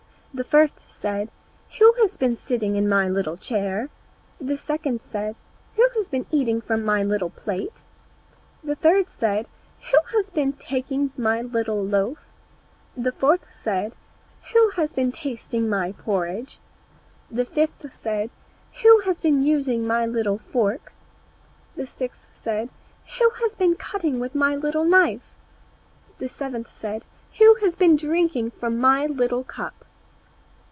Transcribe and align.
The 0.33 0.45
first 0.45 0.89
said, 0.89 1.29
"Who 1.77 1.91
has 1.99 2.15
been 2.15 2.37
sitting 2.37 2.77
in 2.77 2.87
my 2.87 3.09
little 3.09 3.35
chair?" 3.35 3.89
The 4.39 4.57
second 4.57 5.01
said, 5.11 5.35
"Who 5.75 5.89
has 5.97 6.07
been 6.07 6.25
eating 6.31 6.61
from 6.61 6.85
my 6.85 7.03
little 7.03 7.31
plate?" 7.31 7.81
The 8.63 8.75
third 8.77 9.09
said, 9.09 9.49
"Who 9.91 9.99
has 10.15 10.29
been 10.29 10.53
taking 10.53 11.11
my 11.17 11.41
little 11.41 11.83
loaf?" 11.83 12.17
The 12.95 13.11
fourth 13.11 13.43
said, 13.53 13.91
"Who 14.53 14.69
has 14.77 14.93
been 14.93 15.11
tasting 15.11 15.67
my 15.67 15.91
porridge?" 15.91 16.59
The 17.29 17.43
fifth 17.43 17.93
said, 17.99 18.29
"Who 18.83 19.01
has 19.01 19.19
been 19.19 19.41
using 19.41 19.85
my 19.85 20.05
little 20.05 20.37
fork?" 20.37 20.93
The 21.75 21.85
sixth 21.85 22.23
said, 22.41 22.69
"Who 23.19 23.29
has 23.41 23.53
been 23.55 23.75
cutting 23.75 24.17
with 24.17 24.33
my 24.33 24.55
little 24.55 24.85
knife?" 24.85 25.35
The 26.19 26.29
seventh 26.29 26.71
said, 26.73 27.03
"Who 27.37 27.55
has 27.55 27.75
been 27.75 27.97
drinking 27.97 28.51
from 28.51 28.77
my 28.77 29.05
little 29.07 29.43
cup?" 29.43 29.73